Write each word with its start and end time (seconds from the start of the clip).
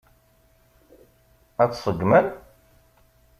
Ad 1.61 1.69
tt-seggmen? 1.71 2.27